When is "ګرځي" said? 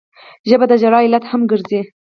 1.51-1.81